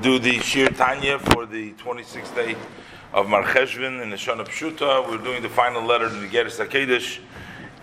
[0.00, 2.54] do the Shiur Tanya for the 26th day
[3.12, 5.04] of Marcheshvan in the Shana Pshuta.
[5.10, 7.18] We're doing the final letter in the Geras HaKedesh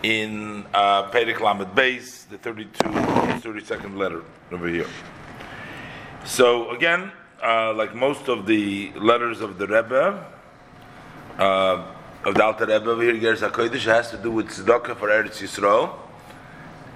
[0.02, 4.86] in uh, Perek Lamed Beis, the 32, 32nd letter over here.
[6.24, 7.12] So again,
[7.44, 10.26] uh, like most of the letters of the Rebbe,
[11.38, 11.92] uh,
[12.24, 15.42] of the Alter Rebbe over here, Geras HaKedesh has to do with Tzedakah for Eretz
[15.42, 15.94] Yisrael.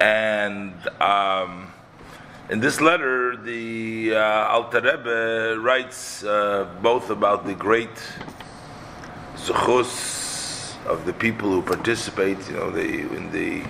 [0.00, 0.72] And...
[0.98, 1.69] Um,
[2.50, 7.96] in this letter, the uh, Alter Rebbe writes uh, both about the great
[9.36, 13.62] zuchus of the people who participate, you know, the, in the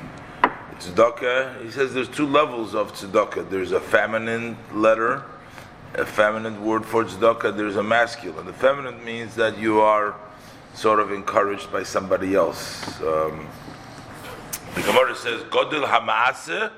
[0.79, 1.63] tzedakah.
[1.63, 3.51] He says there's two levels of tzedakah.
[3.51, 5.25] There's a feminine letter,
[5.95, 7.55] a feminine word for tzedakah.
[7.55, 8.47] There's a masculine.
[8.47, 10.15] The feminine means that you are
[10.73, 12.99] sort of encouraged by somebody else.
[13.03, 13.47] Um,
[14.75, 16.71] the Gemara says, "Godel hamaaseh."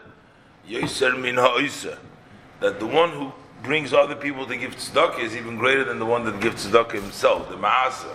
[0.68, 5.84] Yoser min that the one who brings other people to give tzedakah is even greater
[5.84, 8.14] than the one that gives tzedakah himself, the ma'asa.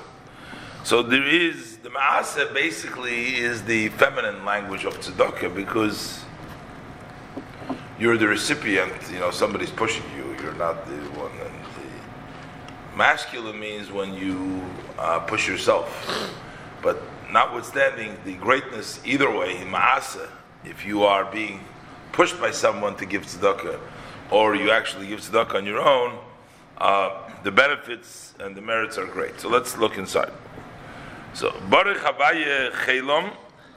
[0.83, 6.23] So there is, the ma'asa basically is the feminine language of tzedakah because
[7.99, 11.31] you're the recipient, you know, somebody's pushing you, you're not the one.
[11.31, 14.61] And the masculine means when you
[14.97, 16.33] uh, push yourself.
[16.81, 20.29] But notwithstanding the greatness, either way, ma'asa,
[20.63, 21.61] if you are being
[22.11, 23.79] pushed by someone to give tzedakah,
[24.31, 26.17] or you actually give tzedakah on your own,
[26.77, 29.39] uh, the benefits and the merits are great.
[29.39, 30.31] So let's look inside.
[31.33, 33.31] So Baruch Havaye Chelom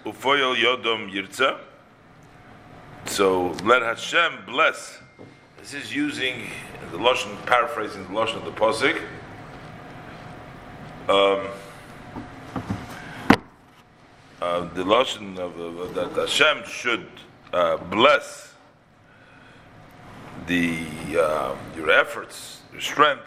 [0.04, 1.58] Ufoyel Yodom Yirtza.
[3.06, 4.98] So let Hashem bless.
[5.58, 6.46] This is using
[6.90, 8.96] the lashon, paraphrasing the lashon of the pasuk.
[11.08, 11.48] Um,
[14.40, 17.06] uh, the lashon of, of, that Hashem should
[17.52, 18.54] uh, bless
[20.46, 20.86] the
[21.18, 23.24] uh, your efforts, your strength.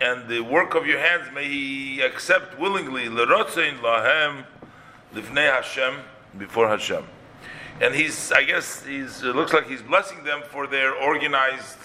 [0.00, 3.06] And the work of your hands may He accept willingly.
[3.06, 4.44] lahem
[5.14, 5.94] livnei Hashem
[6.38, 7.04] before Hashem.
[7.80, 9.22] And he's, I guess, he's.
[9.22, 11.78] It looks like he's blessing them for their organized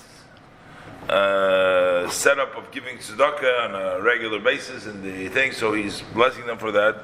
[1.08, 5.52] uh, setup of giving tzedakah on a regular basis and the thing.
[5.52, 7.04] So he's blessing them for that.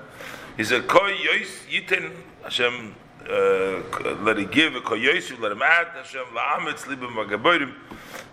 [0.58, 2.14] He said, "Koy yitin
[2.44, 2.96] Hashem,
[3.28, 7.74] uh, let it give let him add Hashem la'amitz libim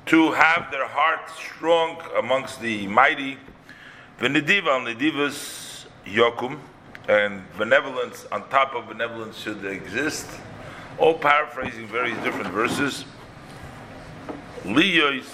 [0.06, 3.38] to have their heart strong amongst the mighty.
[4.20, 6.58] V'nediva nedivas yokum,
[7.08, 10.26] and benevolence on top of benevolence should exist.
[10.98, 13.04] All paraphrasing various different verses.
[14.64, 15.26] Liyois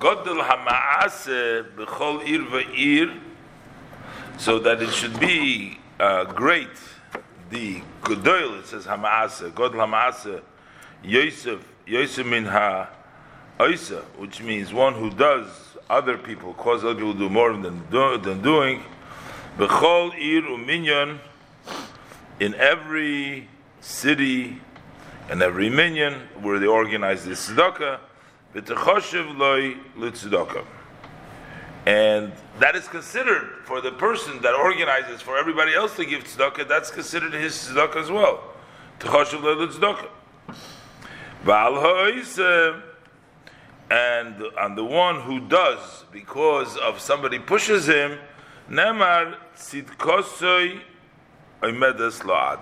[0.00, 2.22] godel hamaase b'chol
[2.76, 3.20] ir
[4.36, 6.68] so that it should be uh, great
[7.50, 10.42] the Godoil, it says Hamaasa, God Hamaasa,
[11.02, 12.88] Yosef, Yosef min ha
[13.58, 15.46] Oisa, which means one who does
[15.88, 18.82] other people, cause other people to do more than, do, than doing.
[19.58, 21.18] Bechol ir uminyan,
[22.40, 23.48] in every
[23.80, 24.60] city
[25.28, 28.00] and every minyan where they organize this tzedakah,
[28.54, 30.64] v'techoshev loy l'tzedakah
[31.86, 36.66] and that is considered for the person that organizes for everybody else to give tzedakah.
[36.66, 38.42] That's considered his tzedakah as well.
[39.00, 40.08] Tzedakah.
[43.90, 48.18] And on the one who does because of somebody pushes him,
[48.70, 50.80] nemar tzidkosoy
[51.62, 52.60] oimedas laad.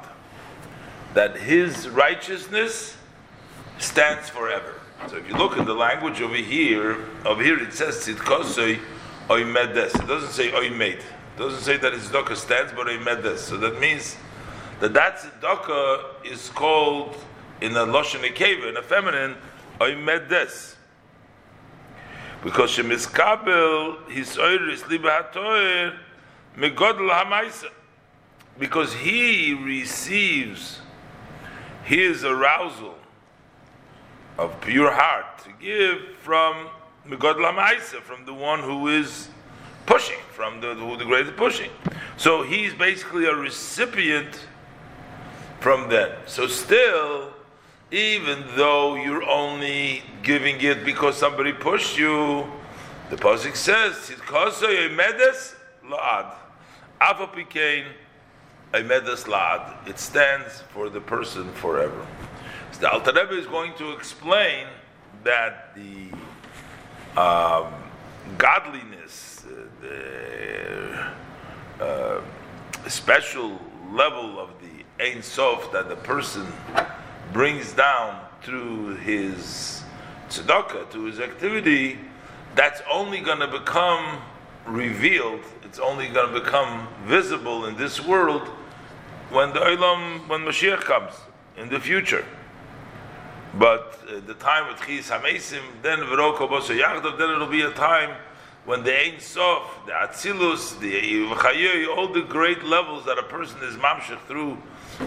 [1.14, 2.96] That his righteousness
[3.78, 4.80] stands forever.
[5.08, 8.80] So if you look at the language over here, over here it says tzidkosoy
[9.28, 9.94] oimedes.
[9.94, 10.98] It doesn't say oimed.
[10.98, 11.04] It
[11.38, 13.38] doesn't say that his tzedakah stands, but oimedes.
[13.38, 14.16] So that means
[14.80, 17.16] that that tzedakah is called
[17.60, 19.36] in a lashon nekeva, in a feminine,
[19.80, 20.76] oimedes.
[22.42, 25.96] Because shemiskabel his oiris libahatoir
[26.56, 27.70] megodl hamaisa.
[28.58, 30.80] Because he receives
[31.84, 32.98] his arousal
[34.38, 36.68] of pure heart to give from
[37.04, 39.28] from the one who is
[39.86, 41.70] pushing, from the who the great is pushing.
[42.16, 44.46] So he's basically a recipient
[45.60, 46.10] from them.
[46.26, 47.32] So still,
[47.90, 52.46] even though you're only giving it because somebody pushed you,
[53.10, 54.10] the pasuk says,
[54.96, 55.54] "Medes
[55.88, 56.32] laad."
[57.00, 57.84] Avapikain
[58.72, 59.88] medes laad.
[59.88, 62.06] It stands for the person forever.
[62.70, 64.66] So the Alter Rebbe is going to explain
[65.24, 66.08] that the
[67.16, 67.72] um,
[68.38, 72.20] godliness, uh, the uh,
[72.88, 73.60] special
[73.92, 76.46] level of the Ein Sof that the person
[77.32, 79.82] brings down through his
[80.28, 81.98] tzedakah, to his activity,
[82.54, 84.20] that's only going to become
[84.66, 85.40] revealed.
[85.64, 88.42] It's only going to become visible in this world
[89.30, 91.14] when the Olam, when Mashiach comes
[91.56, 92.24] in the future.
[93.54, 97.70] But uh, the time of Chis Hamesim, then Veroko Boso Yachdav, then it'll be a
[97.72, 98.16] time
[98.64, 100.92] when the Ein Sof, the Atzilus, the
[101.34, 104.56] Chayoy, all the great levels that a person is mamshech through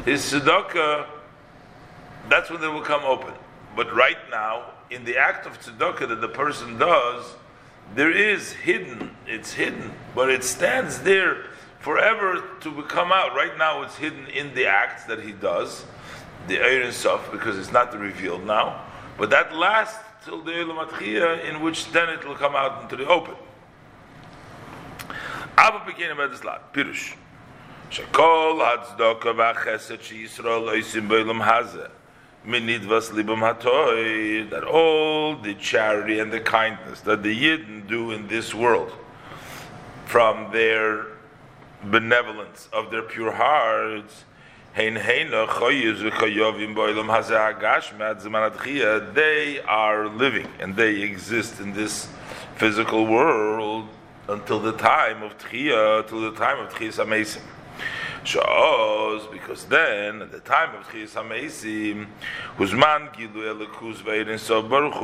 [0.04, 1.08] his tzedakah,
[2.30, 3.34] that's when they will come open.
[3.76, 7.34] But right now, in the act of tzedakah that the person does,
[7.94, 11.46] there is hidden, it's hidden, but it stands there
[11.80, 13.36] forever to come out.
[13.36, 15.86] Right now, it's hidden in the acts that he does,
[16.48, 18.86] the Eirin Sof, because it's not revealed now.
[19.18, 23.08] But that lasts till the Elamatchia, in which then it will come out into the
[23.08, 23.36] open.
[25.58, 27.16] Abba became a Medislat, Pirush.
[27.90, 31.90] Shekol Hadzdokah Vachesed Shiyisrael Oisim Beilam Hazeh
[32.46, 38.28] minidvas libam hatoy, that all the charity and the kindness that the Yidden do in
[38.28, 38.92] this world,
[40.06, 41.08] from their
[41.84, 44.26] benevolence of their pure hearts,
[44.76, 44.92] they
[49.68, 52.10] are living and they exist in this
[52.58, 53.88] physical world
[54.28, 57.42] until the time of Tchiyah, till the time of Tchiyah Samesim.
[58.26, 62.08] Sha'oz, because then, at the time of Chiyas HaMeisim,
[62.58, 64.96] Huzman Gilu Elikuz Veirin So Baruch.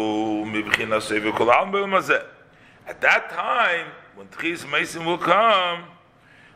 [2.87, 5.83] At that time, when Chiyas HaMeisim will come,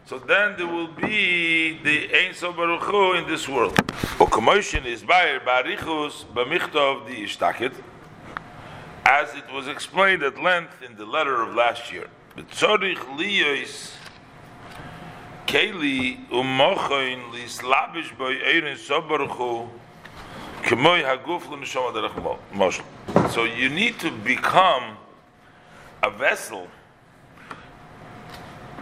[0.05, 3.75] so then there will be the Ein So Baruch Hu in this world.
[4.17, 7.73] Okomotion is Bayer Barichus Bamichtov Di Ishtakit,
[9.05, 12.07] as it was explained at length in the letter of last year.
[12.37, 13.93] B'tzorich Liyos
[15.47, 19.69] Keli umochoin lislabish boy eirin sobarchu
[20.63, 22.83] kemoy haguf l'neshama derech moshel.
[23.31, 24.97] So you need to become
[26.01, 26.67] a vessel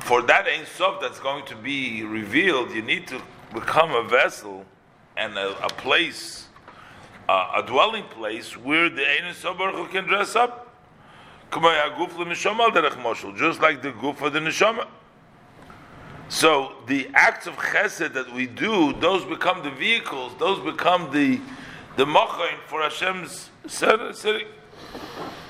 [0.03, 2.71] for that Ein Sof that's going to be revealed.
[2.71, 3.21] You need to
[3.53, 4.65] become a vessel
[5.15, 6.47] and a, a place,
[7.29, 10.59] uh, a dwelling place where the Ein Sof Baruch can dress up.
[11.51, 11.63] Just
[13.61, 14.88] like the goof of the neshama.
[16.27, 21.39] So the acts of chesed that we do, those become the vehicles, those become the
[21.95, 24.47] the machain for Hashem's sitting.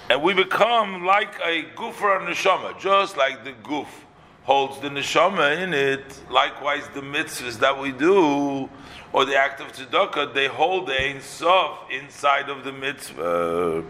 [0.10, 4.04] And we become like a goofer and neshama, just like the goof
[4.44, 6.20] holds the neshama in it.
[6.30, 8.70] Likewise, the mitzvahs that we do,
[9.14, 13.84] or the act of tzedakah, they hold the ein sof inside of the mitzvah.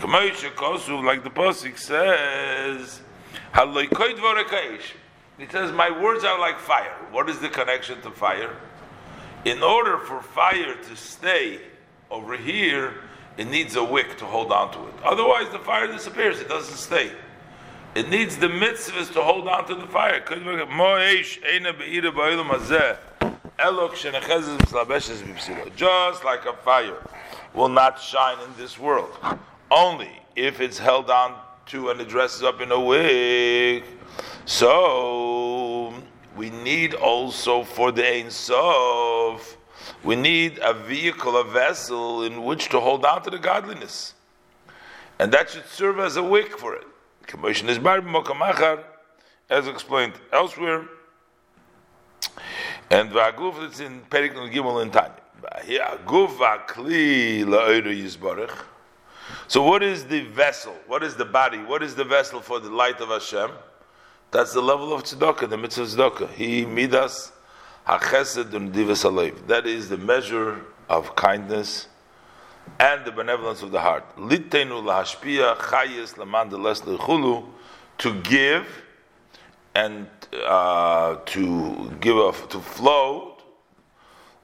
[0.00, 3.00] Like the pasuk says,
[5.38, 6.96] it says, My words are like fire.
[7.10, 8.56] What is the connection to fire?
[9.44, 11.60] In order for fire to stay
[12.10, 12.94] over here,
[13.36, 14.94] it needs a wick to hold on to it.
[15.04, 17.12] Otherwise, the fire disappears, it doesn't stay.
[17.98, 20.22] It needs the mitzvahs to hold on to the fire.
[25.74, 27.08] Just like a fire
[27.54, 29.10] will not shine in this world,
[29.72, 33.82] only if it's held on to and it dresses up in a wick.
[34.44, 35.92] So
[36.36, 39.56] we need also for the Ein Sof,
[40.04, 44.14] we need a vehicle, a vessel in which to hold on to the godliness.
[45.18, 46.86] And that should serve as a wick for it.
[47.28, 48.82] Commission is bar mokamachar,
[49.50, 50.86] as explained elsewhere.
[52.90, 55.12] And Vaguf, it's in Perik Gimel in Tanya.
[59.46, 60.74] So, what is the vessel?
[60.86, 61.58] What is the body?
[61.58, 63.50] What is the vessel for the light of Hashem?
[64.30, 66.30] That's the level of tzedakah, the mitzvah tzedakah.
[66.30, 67.32] He midas
[67.86, 69.46] hachesed divas alev.
[69.46, 71.88] That is the measure of kindness
[72.78, 74.04] and the benevolence of the heart.
[74.16, 77.44] Litenu lahashpia chayis lamandeles lechulu
[77.98, 78.66] to give
[79.74, 80.06] and
[80.46, 83.36] uh, to give a, to flow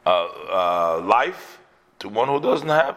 [0.07, 1.59] uh, uh, life
[1.99, 2.97] to one who doesn't have.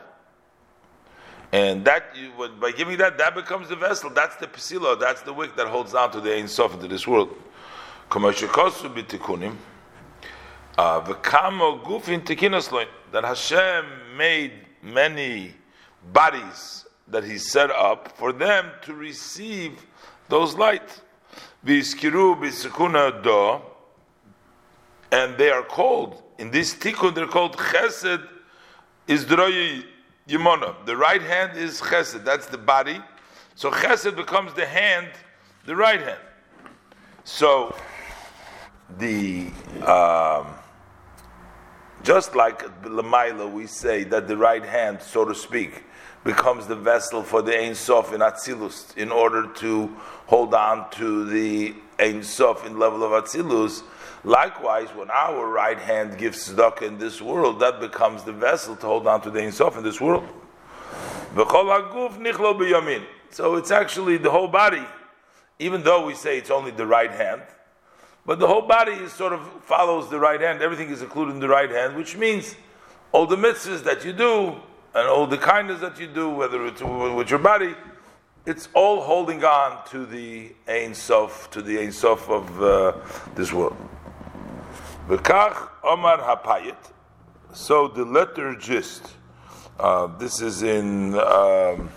[1.53, 4.09] And that, you, by giving that, that becomes the vessel.
[4.09, 4.99] That's the pesilo.
[4.99, 7.29] That's the wick that holds down to the Ein Sof into this world.
[8.11, 8.39] Uh,
[13.11, 13.85] that Hashem
[14.17, 15.53] made many
[16.13, 19.85] bodies that He set up for them to receive
[20.29, 21.01] those light.
[21.63, 23.61] Do,
[25.11, 27.15] and they are called in this tikkun.
[27.15, 28.27] They're called Chesed
[29.07, 29.83] Izdroyi
[30.27, 30.85] Yimona.
[30.85, 33.01] The right hand is chesed, that's the body.
[33.55, 35.09] So chesed becomes the hand,
[35.65, 36.19] the right hand.
[37.23, 37.75] So
[38.97, 39.47] the
[39.85, 40.47] um,
[42.03, 45.83] just like Lamaila, we say that the right hand, so to speak,
[46.23, 49.87] becomes the vessel for the Ein Sof in Atzilus in order to
[50.25, 53.83] hold on to the Ein Sof in level of Atzilus.
[54.23, 58.85] Likewise, when our right hand gives tzedakah in this world, that becomes the vessel to
[58.85, 60.27] hold on to the Ein Sof in this world.
[63.29, 64.85] So it's actually the whole body,
[65.59, 67.41] even though we say it's only the right hand,
[68.27, 70.61] but the whole body is sort of follows the right hand.
[70.61, 72.55] Everything is included in the right hand, which means
[73.13, 74.49] all the mitzvahs that you do
[74.93, 77.73] and all the kindness that you do, whether it's with your body,
[78.45, 82.93] it's all holding on to the Ein Sof, to the Ein Sof of uh,
[83.33, 83.77] this world.
[85.07, 86.91] V'kach Omar Hapayit.
[87.53, 89.09] So the liturgist,
[89.79, 91.89] uh, this is in um,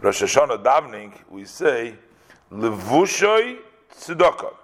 [0.00, 1.94] Rosh Hashanah davening, we say,
[2.50, 3.58] Levushoy
[3.94, 4.59] Tzedakah.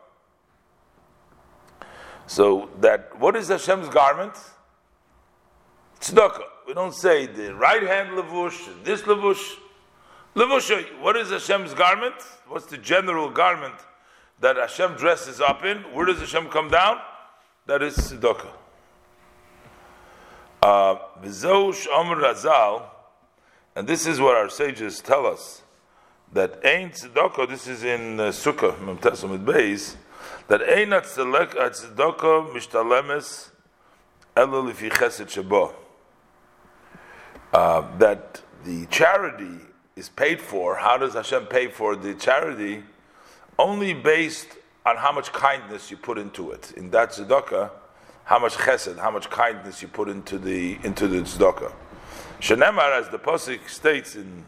[2.27, 4.35] So that, what is Hashem's garment?
[6.01, 6.43] Tzedakah.
[6.67, 9.57] We don't say the right hand levush, this levush.
[10.35, 12.15] Levush, what is Hashem's garment?
[12.49, 13.75] What's the general garment
[14.41, 15.79] that Hashem dresses up in?
[15.95, 16.99] Where does Hashem come down?
[17.67, 18.51] That is tzedakah.
[20.63, 22.83] Uh, V'zosh Amr Razal,
[23.77, 25.63] and this is what our sages tell us,
[26.33, 29.95] that ain't tzedakah, this is in uh, Sukkah, Memtesamid Beis,
[30.49, 33.51] that ain't tzedakah mishtalemes
[34.37, 35.75] ela lifi chesed shabo.
[37.53, 39.61] Uh, that the charity
[39.97, 40.77] is paid for.
[40.77, 42.83] How does Hashem pay for the charity?
[43.59, 44.49] Only based
[44.85, 46.73] on how much kindness you put into it.
[46.77, 47.71] In that tzedakah,
[48.25, 51.73] how much chesed, how much kindness you put into the into the tzedakah.
[52.41, 54.45] Shenemar, as the pasuk states in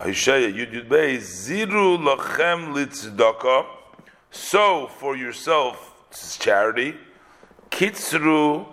[0.00, 3.66] Hosea Yud Yud Bey, ziru lachem litzedakah.
[4.32, 6.94] So for yourself, this is charity,
[7.70, 8.66] kitzru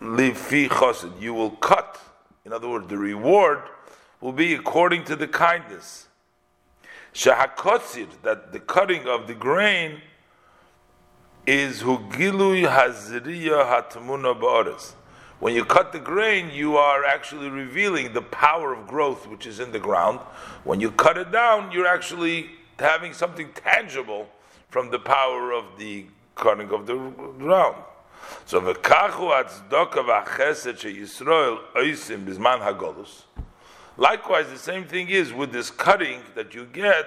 [0.00, 1.20] lifi chesed.
[1.20, 2.00] You will cut.
[2.46, 3.60] In other words, the reward
[4.22, 6.08] will be according to the kindness.
[7.12, 10.00] Shahakotzir, that the cutting of the grain
[11.46, 14.94] is hugilui hazriya hatmuna ba'aras.
[15.40, 19.60] When you cut the grain, you are actually revealing the power of growth which is
[19.60, 20.20] in the ground.
[20.64, 24.30] When you cut it down, you're actually having something tangible
[24.76, 26.04] from the power of the
[26.34, 26.94] cutting of the
[27.38, 27.82] ground.
[28.44, 33.22] So v'kachu atzdaka v'achesed sheYisrael oisim bisman hagolus.
[33.96, 37.06] Likewise, the same thing is with this cutting that you get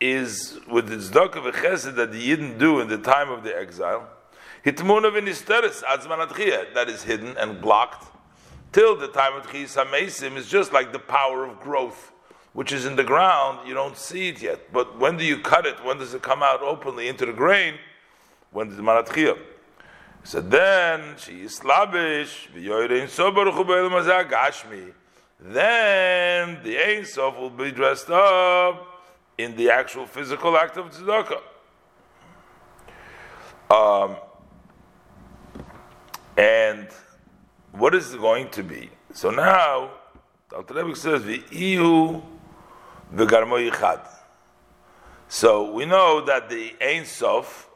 [0.00, 4.08] is with the tzedakah v'chesed that the Yidden do in the time of the exile.
[4.64, 8.08] Hitmuna v'nisteres adzman atchiyah that is hidden and blocked
[8.72, 12.10] till the time of Tchiyas is just like the power of growth,
[12.56, 13.58] which is in the ground.
[13.68, 15.84] You don't see it yet, but when do you cut it?
[15.84, 17.74] When does it come out openly into the grain?
[18.50, 19.38] When the manatchiyah.
[20.24, 22.48] So then she is slavish.
[22.54, 22.64] Then
[26.64, 29.02] the Ein Sof will be dressed up
[29.36, 31.42] in the actual physical act of tzedakah.
[33.70, 34.16] Um,
[36.38, 36.88] and
[37.72, 38.88] what is it going to be?
[39.12, 39.90] So now,
[40.48, 40.72] Dr.
[40.72, 42.22] Rebbe says, the "V'ihu
[43.14, 44.00] v'garmo yichad."
[45.28, 47.68] So we know that the Ein Sof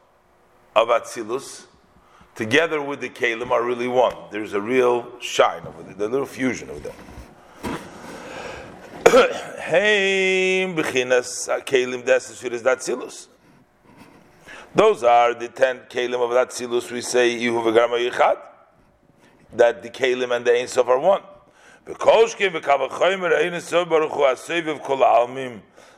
[0.75, 1.65] of Atzilus,
[2.35, 4.15] together with the Kalim, are really one.
[4.31, 6.93] There's a real shine over there, a little fusion of them.
[9.11, 13.27] Heim b'chinas kelim desesfiris datzilus.
[14.73, 16.89] Those are the ten kelim of datzilus.
[16.89, 18.37] We say Yehu v'garma yichad.
[19.53, 21.23] That the kelim and the Ein Sof are one.
[21.87, 21.95] Ein
[23.89, 25.27] baruch hu kol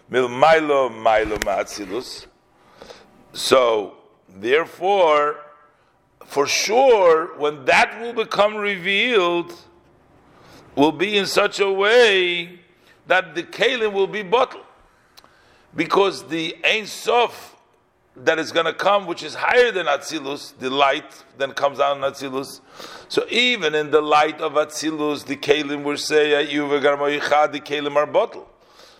[0.09, 2.27] mil mailo mailo.
[3.33, 3.95] So,
[4.29, 5.37] therefore,
[6.25, 9.53] for sure, when that will become revealed,
[10.75, 12.59] will be in such a way
[13.07, 14.63] that the kalim will be bottled.
[15.75, 17.55] Because the Ein Sof
[18.15, 21.97] that is going to come, which is higher than Atzilus, the light then comes out
[21.97, 22.61] in Atzilus.
[23.09, 28.47] So even in the light of Atzilus, the kalim will say, the kalim are bottled.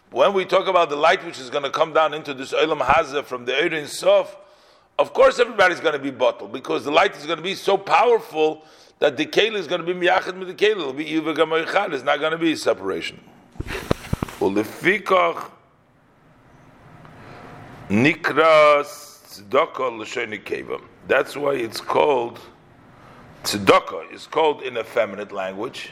[0.09, 2.81] When we talk about the light which is going to come down into this Olam
[2.81, 4.35] Hazah from the Ein Sof,
[4.99, 7.77] of course everybody's going to be bottled because the light is going to be so
[7.77, 8.63] powerful
[8.99, 10.79] that the kalim is going to be miyachid with the kalim.
[10.79, 13.19] It'll be It's not going to be separation.
[14.39, 15.51] Ulefikach
[17.89, 20.81] nikras l'shoni.
[21.07, 22.39] That's why it's called
[23.43, 24.11] tzedakah.
[24.11, 25.91] It's called in a feminine language.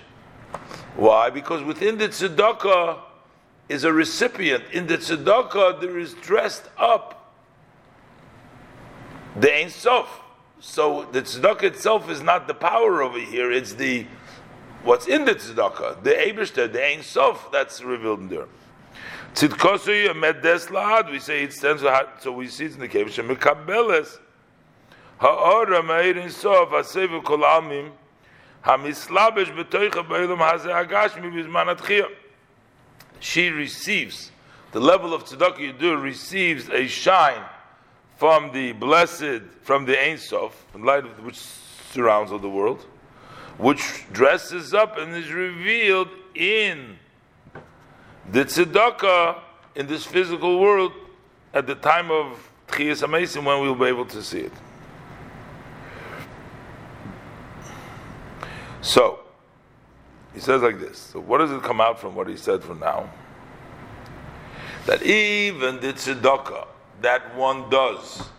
[0.96, 1.30] Why?
[1.30, 3.00] Because within the tzedakah
[3.70, 4.64] is a recipient.
[4.72, 7.34] In the tzedakah there is dressed up
[9.36, 10.22] the Ein Sof.
[10.60, 13.52] So the tzedakah itself is not the power over here.
[13.52, 14.06] It's the
[14.84, 18.48] what's in the tzedakah, the Eberster, the Ein Sof, that's revealed in there.
[19.34, 21.84] Tzidkosu medes laad, we say it stands,
[22.20, 24.20] so we see it in the cave, shemikabeles,
[25.20, 27.92] ha'ora meir in sof, hasevu kol almim,
[28.66, 32.10] hamislabesh betoicha ba'ilam hazeh agashmi bizman atchiyah.
[33.22, 34.32] She receives,
[34.74, 37.44] the level of tzedakah you do, receives a shine
[38.18, 41.40] from the blessed, from the Ein Sof, in light of which
[41.92, 42.86] surrounds all the world,
[43.58, 46.98] which dresses up and is revealed in
[48.30, 49.40] the tzedakah
[49.76, 50.92] in this physical world
[51.54, 54.54] at the time of Tchiyas HaMesim when we will be able to see it.
[58.82, 59.20] So,
[60.34, 60.98] he says like this.
[60.98, 63.10] So what does it come out from what he said for now?
[64.86, 66.68] That even the tzedakah
[67.02, 68.30] that one does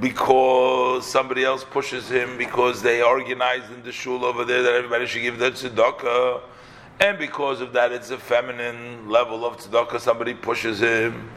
[0.00, 5.06] because somebody else pushes him, because they organized in the shul over there that everybody
[5.06, 6.42] should give their tzedakah,
[7.00, 11.30] and because of that it's a feminine level of tzedakah, somebody pushes him.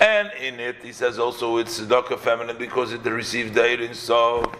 [0.00, 4.52] And in it, he says also it's tzedakah feminine because it receives the in so.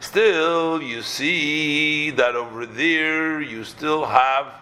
[0.00, 4.54] Still, you see that over there you still have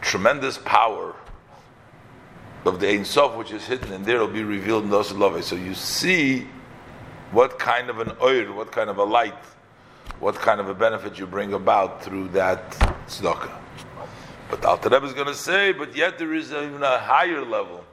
[0.00, 1.14] tremendous power
[2.64, 5.42] of the Ein Sof, which is hidden, and there will be revealed in those love.
[5.42, 6.46] So you see
[7.32, 9.34] what kind of an oil, what kind of a light,
[10.20, 12.70] what kind of a benefit you bring about through that
[13.06, 13.67] tzedakah.
[14.50, 17.84] But Alter Rebbe is going to say, but yet there is even a higher level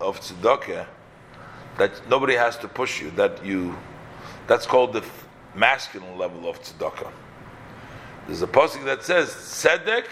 [0.00, 0.86] of tzedakah
[1.78, 3.10] that nobody has to push you.
[3.10, 3.76] That you,
[4.46, 5.04] that's called the
[5.54, 7.10] masculine level of tzedakah.
[8.26, 10.06] There's a posting that says tzedek,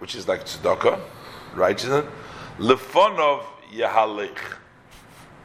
[0.00, 1.00] which is like tzedakah,
[1.54, 2.04] righteousness,
[2.58, 4.38] lefonov yahalik.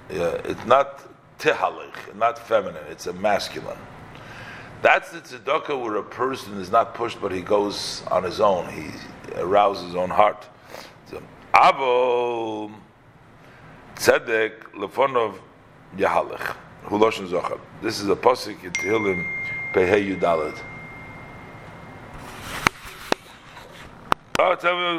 [0.10, 1.02] Yeah, it's not
[1.40, 2.84] tihalich, not feminine.
[2.90, 3.78] It's a masculine.
[4.82, 8.68] That's the tzedakah where a person is not pushed, but he goes on his own.
[8.70, 8.92] He
[9.36, 10.48] arouses his own heart.
[11.10, 11.22] So,
[11.54, 12.72] Avo
[13.96, 15.40] tzedek lefonov
[15.98, 16.56] yahalich.
[16.86, 17.60] Huloshin zochar.
[17.82, 19.26] This is a posik in Tehillim
[19.74, 20.18] Pehei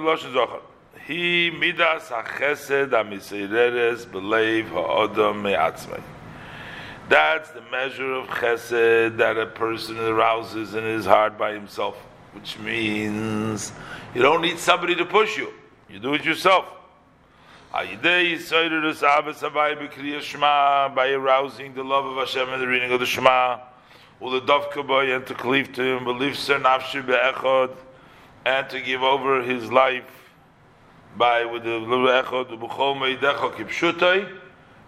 [0.01, 0.61] Huloshin zochar.
[1.07, 6.03] He midas hachesed amiseireres believe ha'odam me'atzmei.
[7.09, 11.97] That's the measure of chesed that a person arouses in his heart by himself,
[12.33, 13.73] which means
[14.14, 15.53] you don't need somebody to push you.
[15.88, 16.66] You do it yourself.
[17.73, 17.85] By
[21.12, 23.59] arousing the love of Hashem and the reading of the Shema,
[24.20, 26.07] and to cleave to Him,
[28.44, 30.05] and to give over his life
[31.16, 32.49] by with the echod,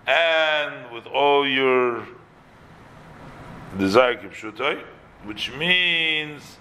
[0.06, 2.06] and with all your
[3.78, 4.82] desire kipshutai,
[5.24, 6.58] which means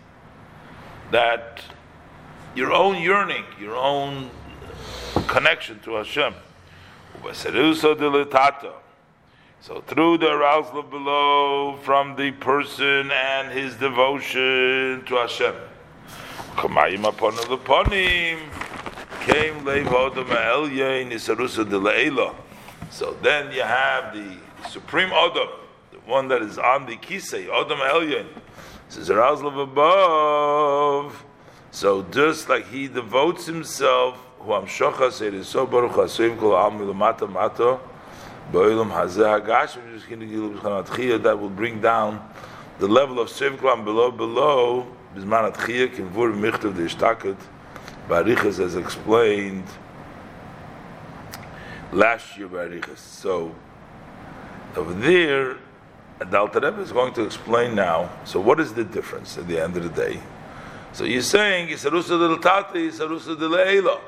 [1.12, 1.62] that
[2.56, 4.30] your own yearning, your own
[5.28, 6.34] connection to Hashem.
[9.62, 15.56] So through the arousal below, from the person and his devotion to Hashem,
[16.56, 18.40] Kamayim upon the ponim
[19.22, 19.64] came
[21.12, 22.36] isarusa.
[22.90, 24.38] So then you have the
[24.70, 25.48] supreme Adam,
[25.92, 28.28] the one that is on the kisei, Adam Elyon.
[28.90, 31.24] Says arousal of above.
[31.72, 36.58] So just like he devotes himself, who am shocha said is so baruch hashem kol
[36.58, 37.80] am mata mata,
[38.52, 42.22] boilam hazeh hagashim that will bring down
[42.80, 47.38] the level of sevklam below below bisman atchiyah kinvur michtav de ishtaket.
[48.10, 49.64] Barichas has explained
[51.94, 52.98] last year Barichas.
[52.98, 53.56] So
[54.76, 55.58] over there,
[56.20, 58.10] the Alter Rebbe is going to explain now.
[58.26, 60.22] So what is the difference at the end of the day?
[60.94, 64.00] So you're saying Yisarusa del Tati, Yisarusa del Eila.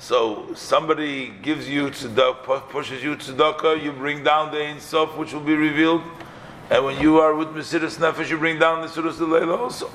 [0.00, 5.32] So somebody gives you tzedakah, pushes you tzedakah, you bring down the Ein Sof, which
[5.32, 6.02] will be revealed.
[6.70, 9.90] And when you are with Mesiris Nefesh, you bring down the Yisarusa del Eila also.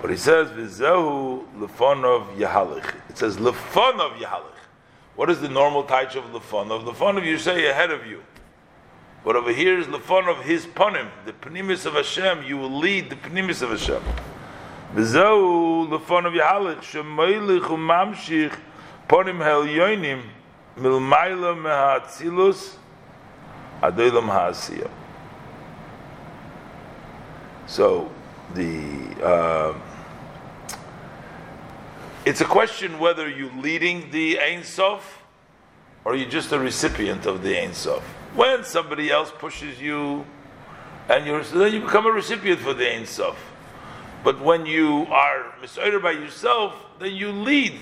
[0.00, 2.94] But he says, Vizehu lefon of Yahalich.
[3.10, 4.44] It says lefon of Yahalich.
[5.16, 6.84] What is the normal touch of lefon of?
[6.84, 8.22] Lefon of you say ahead of you.
[9.24, 12.44] But over here is lefon of his ponim, the pnimis of Hashem.
[12.44, 14.02] You will lead the pnimis of Hashem.
[14.94, 18.52] V'zehu lefon of Yahalich shemoilich umamshich
[19.08, 20.22] ponim helyonim
[20.76, 22.74] milmayla mehatzilus
[23.82, 24.90] adolam ha'asiyah.
[27.66, 28.10] So
[28.54, 29.74] the uh,
[32.24, 35.22] it's a question whether you're leading the Ein Sof
[36.04, 38.02] or you're just a recipient of the Ein Sof.
[38.34, 40.24] When somebody else pushes you,
[41.08, 43.36] and you're, then you become a recipient for the Ein Sof.
[44.22, 47.74] But when you are misoider by yourself, then you lead.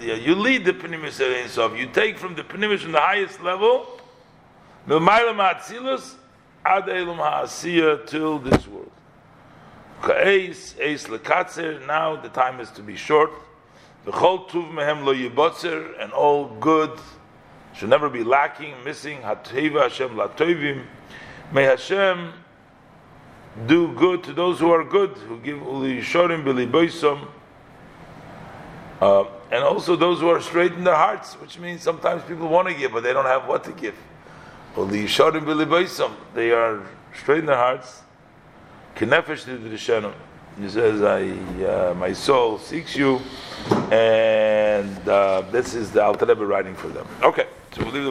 [0.00, 1.76] Yeah, you lead the pnimis Sof.
[1.76, 4.00] You take from the pnimis from the highest level,
[4.86, 6.14] milmayla ma'atzilus,
[6.64, 8.90] ad elum ha'asiyah, till this world.
[10.02, 13.30] Ka'eis, eis lekatzer, now the time is to be short.
[14.06, 16.98] V'chol tuv mehem lo yibotzer, and all good
[17.74, 19.18] should never be lacking, missing.
[19.18, 20.84] Hateva Hashem latoivim.
[21.52, 22.32] May Hashem
[23.66, 27.26] do good to those who are good, who give uli shorim biliboisom.
[29.00, 32.68] Uh, and also those who are straight in their hearts, which means sometimes people want
[32.68, 33.94] to give, but they don't have what to give.
[34.76, 36.12] Uli shorim biliboisom.
[36.34, 36.82] They are
[37.14, 38.02] straight in their hearts.
[38.96, 40.12] Kenefesh lidrishenim.
[40.60, 41.30] He says, I,
[41.64, 43.20] uh, my soul seeks you,
[43.92, 47.06] and uh, this is the Alter writing for them.
[47.22, 48.06] Okay, so we'll leave them.